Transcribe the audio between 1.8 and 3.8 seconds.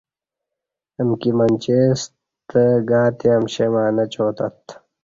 ستے گاتے امشیں